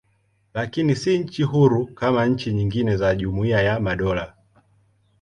[0.53, 4.35] Lakini si nchi huru kama nchi nyingine za Jumuiya ya Madola.